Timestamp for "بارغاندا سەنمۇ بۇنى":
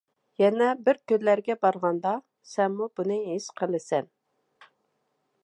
1.65-3.19